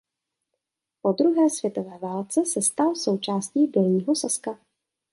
Po 1.01 1.11
druhé 1.11 1.49
světové 1.49 1.97
válce 1.97 2.45
se 2.45 2.61
stal 2.61 2.95
součástí 2.95 3.67
Dolního 3.67 4.15
Saska. 4.15 4.59